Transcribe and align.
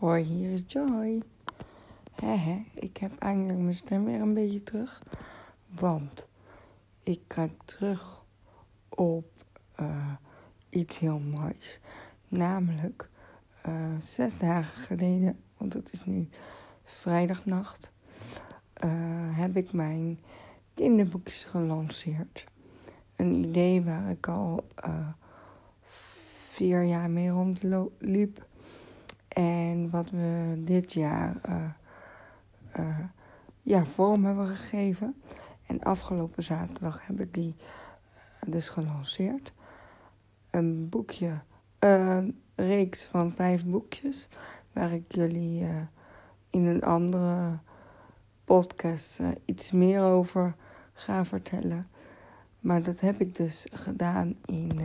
Hoi, 0.00 0.22
hier 0.22 0.52
is 0.52 0.62
Joy. 0.66 1.22
Hehe, 2.14 2.64
ik 2.74 2.96
heb 2.96 3.18
eindelijk 3.18 3.58
mijn 3.58 3.74
stem 3.74 4.04
weer 4.04 4.20
een 4.20 4.34
beetje 4.34 4.62
terug. 4.62 5.02
Want 5.68 6.28
ik 7.02 7.20
kijk 7.26 7.62
terug 7.64 8.22
op 8.88 9.26
uh, 9.80 10.12
iets 10.68 10.98
heel 10.98 11.18
moois. 11.18 11.80
Namelijk 12.28 13.08
uh, 13.66 13.74
zes 13.98 14.38
dagen 14.38 14.82
geleden, 14.82 15.40
want 15.56 15.72
het 15.72 15.92
is 15.92 16.04
nu 16.04 16.28
vrijdagnacht, 16.84 17.92
uh, 18.84 18.90
heb 19.38 19.56
ik 19.56 19.72
mijn 19.72 20.18
kinderboekjes 20.74 21.44
gelanceerd. 21.44 22.44
Een 23.16 23.44
idee 23.44 23.82
waar 23.82 24.10
ik 24.10 24.28
al 24.28 24.66
vier 26.48 26.82
jaar 26.82 27.10
mee 27.10 27.30
rondliep. 27.30 28.48
En 29.30 29.90
wat 29.90 30.10
we 30.10 30.62
dit 30.64 30.92
jaar 30.92 31.36
uh, 31.48 31.64
uh, 32.78 32.98
ja, 33.62 33.84
vorm 33.84 34.24
hebben 34.24 34.46
gegeven. 34.46 35.22
En 35.66 35.82
afgelopen 35.82 36.42
zaterdag 36.42 37.06
heb 37.06 37.20
ik 37.20 37.34
die 37.34 37.54
uh, 37.56 38.52
dus 38.52 38.68
gelanceerd. 38.68 39.52
Een 40.50 40.88
boekje, 40.88 41.40
een 41.78 42.40
reeks 42.54 43.04
van 43.04 43.32
vijf 43.32 43.64
boekjes. 43.64 44.28
Waar 44.72 44.92
ik 44.92 45.14
jullie 45.14 45.66
in 46.50 46.66
een 46.66 46.82
andere 46.82 47.58
podcast 48.44 49.20
iets 49.44 49.72
meer 49.72 50.00
over 50.00 50.54
ga 50.92 51.24
vertellen. 51.24 51.86
Maar 52.60 52.82
dat 52.82 53.00
heb 53.00 53.20
ik 53.20 53.34
dus 53.34 53.66
gedaan 53.72 54.36
in, 54.44 54.80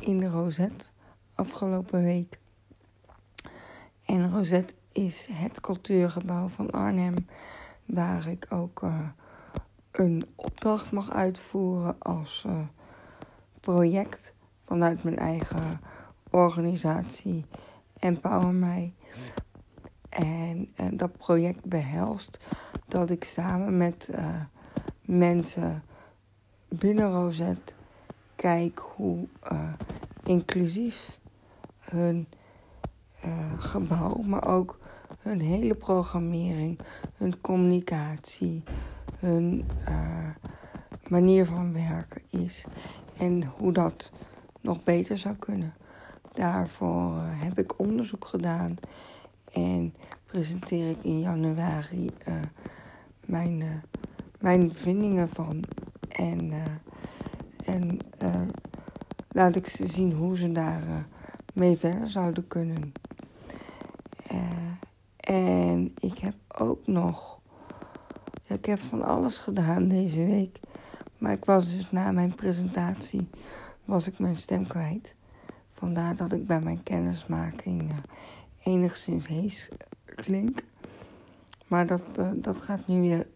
in 0.00 0.18
de 0.18 0.28
Rosette 0.28 0.86
afgelopen 1.34 2.02
week. 2.02 2.39
En 4.04 4.30
Rosette 4.30 4.74
is 4.92 5.28
het 5.32 5.60
cultuurgebouw 5.60 6.48
van 6.48 6.70
Arnhem, 6.70 7.14
waar 7.84 8.26
ik 8.26 8.46
ook 8.50 8.82
uh, 8.82 9.08
een 9.90 10.26
opdracht 10.34 10.90
mag 10.90 11.12
uitvoeren 11.12 11.96
als 11.98 12.44
uh, 12.46 12.52
project 13.60 14.34
vanuit 14.64 15.02
mijn 15.02 15.18
eigen 15.18 15.80
organisatie 16.30 17.44
Empower 17.98 18.54
mij. 18.54 18.94
En 20.08 20.72
uh, 20.80 20.86
dat 20.92 21.16
project 21.16 21.64
behelst 21.64 22.46
dat 22.88 23.10
ik 23.10 23.24
samen 23.24 23.76
met 23.76 24.08
mensen 25.00 25.82
binnen 26.68 27.12
Rosette 27.12 27.72
kijk 28.36 28.78
hoe 28.78 29.28
inclusief 30.24 31.18
hun 31.78 32.26
gebouw, 33.58 34.22
maar 34.22 34.46
ook 34.48 34.78
hun 35.20 35.40
hele 35.40 35.74
programmering, 35.74 36.78
hun 37.14 37.40
communicatie, 37.40 38.62
hun 39.18 39.64
uh, 39.88 40.28
manier 41.08 41.46
van 41.46 41.72
werken 41.72 42.22
is. 42.30 42.66
En 43.18 43.44
hoe 43.44 43.72
dat 43.72 44.12
nog 44.60 44.82
beter 44.82 45.18
zou 45.18 45.34
kunnen. 45.34 45.74
Daarvoor 46.32 47.14
uh, 47.14 47.22
heb 47.24 47.58
ik 47.58 47.78
onderzoek 47.78 48.24
gedaan 48.24 48.76
en 49.52 49.94
presenteer 50.26 50.90
ik 50.90 51.04
in 51.04 51.20
januari 51.20 52.10
mijn, 53.26 53.82
mijn 54.38 54.68
bevindingen 54.68 55.28
van. 55.28 55.64
En, 56.08 56.52
en 57.64 57.98
laat 59.28 59.56
ik 59.56 59.66
ze 59.66 59.86
zien 59.86 60.12
hoe 60.12 60.36
ze 60.36 60.52
daar 60.52 61.06
mee 61.52 61.76
verder 61.76 62.08
zouden 62.08 62.46
kunnen. 62.46 62.92
En 65.30 65.94
ik 65.98 66.18
heb 66.18 66.34
ook 66.58 66.86
nog. 66.86 67.40
Ja, 68.42 68.54
ik 68.54 68.64
heb 68.64 68.82
van 68.82 69.02
alles 69.02 69.38
gedaan 69.38 69.88
deze 69.88 70.24
week. 70.24 70.60
Maar 71.18 71.32
ik 71.32 71.44
was 71.44 71.72
dus 71.72 71.90
na 71.90 72.10
mijn 72.10 72.34
presentatie. 72.34 73.28
was 73.84 74.06
ik 74.06 74.18
mijn 74.18 74.36
stem 74.36 74.66
kwijt. 74.66 75.14
Vandaar 75.72 76.16
dat 76.16 76.32
ik 76.32 76.46
bij 76.46 76.60
mijn 76.60 76.82
kennismaking 76.82 77.82
uh, 77.82 77.96
enigszins 78.62 79.26
hees 79.26 79.68
klink. 80.04 80.64
Maar 81.66 81.86
dat, 81.86 82.04
uh, 82.18 82.30
dat 82.34 82.60
gaat 82.60 82.86
nu 82.86 83.00
weer 83.00 83.26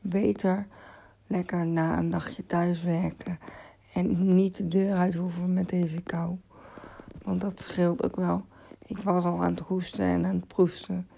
beter. 0.00 0.66
Lekker 1.26 1.66
na 1.66 1.98
een 1.98 2.10
dagje 2.10 2.46
thuiswerken. 2.46 3.38
En 3.92 4.34
niet 4.34 4.56
de 4.56 4.66
deur 4.66 4.96
uit 4.96 5.14
hoeven 5.14 5.52
met 5.52 5.68
deze 5.68 6.02
kou. 6.02 6.36
Want 7.22 7.40
dat 7.40 7.60
scheelt 7.60 8.04
ook 8.04 8.16
wel. 8.16 8.44
Ik 8.88 8.98
was 8.98 9.24
al 9.24 9.42
aan 9.42 9.50
het 9.50 9.60
hoesten 9.60 10.04
en 10.04 10.26
aan 10.26 10.34
het 10.34 10.46
proesten. 10.46 11.08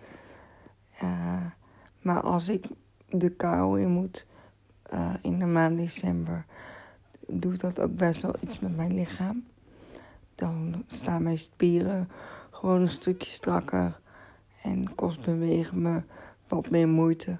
Maar 2.00 2.20
als 2.20 2.48
ik 2.48 2.66
de 3.08 3.30
kou 3.30 3.80
in 3.80 3.88
moet 3.88 4.26
uh, 4.92 5.14
in 5.22 5.38
de 5.38 5.46
maand 5.46 5.76
december, 5.76 6.44
doet 7.26 7.60
dat 7.60 7.80
ook 7.80 7.96
best 7.96 8.22
wel 8.22 8.34
iets 8.40 8.60
met 8.60 8.76
mijn 8.76 8.94
lichaam. 8.94 9.44
Dan 10.34 10.82
staan 10.86 11.22
mijn 11.22 11.38
spieren 11.38 12.08
gewoon 12.50 12.80
een 12.80 12.88
stukje 12.88 13.30
strakker 13.32 14.00
en 14.62 14.94
kost 14.94 15.20
bewegen 15.20 15.82
me 15.82 16.02
wat 16.48 16.70
meer 16.70 16.88
moeite. 16.88 17.38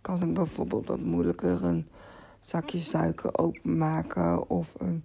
Kan 0.00 0.22
ik 0.22 0.34
bijvoorbeeld 0.34 0.86
wat 0.86 1.00
moeilijker 1.00 1.64
een 1.64 1.88
zakje 2.40 2.78
suiker 2.78 3.38
openmaken 3.38 4.50
of 4.50 4.72
een 4.76 5.04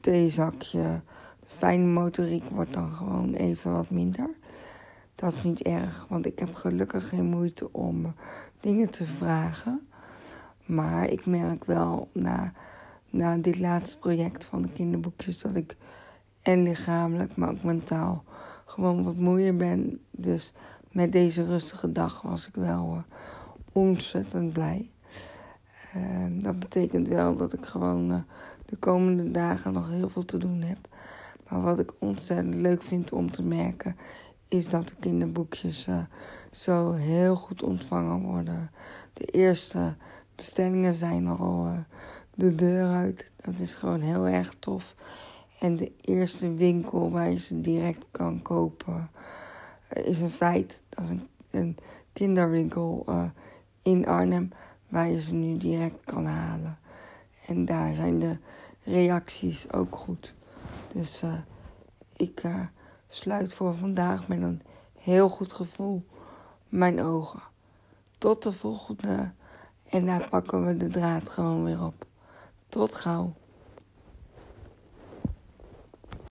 theezakje 0.00 1.00
fijne 1.50 1.86
motoriek 1.86 2.44
wordt 2.50 2.72
dan 2.72 2.92
gewoon 2.92 3.34
even 3.34 3.72
wat 3.72 3.90
minder. 3.90 4.30
Dat 5.14 5.32
is 5.36 5.42
niet 5.42 5.62
erg, 5.62 6.06
want 6.08 6.26
ik 6.26 6.38
heb 6.38 6.54
gelukkig 6.54 7.08
geen 7.08 7.24
moeite 7.24 7.72
om 7.72 8.04
eh, 8.04 8.10
dingen 8.60 8.90
te 8.90 9.06
vragen. 9.06 9.88
Maar 10.66 11.10
ik 11.10 11.26
merk 11.26 11.64
wel 11.64 12.08
na, 12.12 12.52
na 13.10 13.36
dit 13.36 13.58
laatste 13.58 13.98
project 13.98 14.44
van 14.44 14.62
de 14.62 14.72
kinderboekjes 14.72 15.38
dat 15.38 15.54
ik 15.54 15.76
en 16.42 16.62
lichamelijk, 16.62 17.36
maar 17.36 17.50
ook 17.50 17.62
mentaal 17.62 18.24
gewoon 18.64 19.04
wat 19.04 19.16
moeier 19.16 19.56
ben. 19.56 20.00
Dus 20.10 20.52
met 20.90 21.12
deze 21.12 21.44
rustige 21.44 21.92
dag 21.92 22.22
was 22.22 22.48
ik 22.48 22.54
wel 22.54 23.02
ontzettend 23.72 24.52
blij. 24.52 24.90
Uh, 25.96 26.42
dat 26.42 26.58
betekent 26.58 27.08
wel 27.08 27.34
dat 27.34 27.52
ik 27.52 27.66
gewoon 27.66 28.10
uh, 28.10 28.16
de 28.66 28.76
komende 28.76 29.30
dagen 29.30 29.72
nog 29.72 29.88
heel 29.88 30.08
veel 30.08 30.24
te 30.24 30.38
doen 30.38 30.60
heb. 30.60 30.88
Maar 31.50 31.62
wat 31.62 31.78
ik 31.78 31.92
ontzettend 31.98 32.54
leuk 32.54 32.82
vind 32.82 33.12
om 33.12 33.30
te 33.30 33.42
merken, 33.42 33.96
is 34.48 34.68
dat 34.68 34.88
de 34.88 34.94
kinderboekjes 35.00 35.86
uh, 35.86 36.02
zo 36.50 36.92
heel 36.92 37.36
goed 37.36 37.62
ontvangen 37.62 38.20
worden. 38.20 38.70
De 39.12 39.24
eerste 39.24 39.94
bestellingen 40.34 40.94
zijn 40.94 41.26
al 41.26 41.66
uh, 41.66 41.78
de 42.34 42.54
deur 42.54 42.86
uit. 42.86 43.30
Dat 43.36 43.58
is 43.58 43.74
gewoon 43.74 44.00
heel 44.00 44.26
erg 44.26 44.54
tof. 44.58 44.94
En 45.58 45.76
de 45.76 45.92
eerste 46.00 46.54
winkel 46.54 47.10
waar 47.10 47.30
je 47.30 47.38
ze 47.38 47.60
direct 47.60 48.04
kan 48.10 48.42
kopen 48.42 49.10
uh, 49.96 50.06
is 50.06 50.20
een 50.20 50.30
feit. 50.30 50.80
Dat 50.88 51.04
is 51.04 51.10
een, 51.10 51.28
een 51.50 51.76
kinderwinkel 52.12 53.06
in 53.82 54.06
Arnhem 54.06 54.50
waar 54.88 55.08
je 55.08 55.20
ze 55.20 55.34
nu 55.34 55.56
direct 55.56 56.04
kan 56.04 56.26
halen. 56.26 56.78
En 57.46 57.64
daar 57.64 57.94
zijn 57.94 58.18
de 58.18 58.38
reacties 58.82 59.72
ook 59.72 59.96
goed. 59.96 60.34
Dus 60.92 61.22
uh, 61.22 61.34
ik 62.16 62.44
uh, 62.44 62.60
sluit 63.06 63.54
voor 63.54 63.74
vandaag 63.74 64.28
met 64.28 64.42
een 64.42 64.62
heel 64.98 65.28
goed 65.28 65.52
gevoel 65.52 66.06
mijn 66.68 67.00
ogen. 67.02 67.42
Tot 68.18 68.42
de 68.42 68.52
volgende. 68.52 69.32
En 69.88 70.06
daar 70.06 70.28
pakken 70.28 70.66
we 70.66 70.76
de 70.76 70.88
draad 70.88 71.28
gewoon 71.28 71.64
weer 71.64 71.84
op. 71.84 72.06
Tot 72.68 72.94
gauw. 72.94 73.34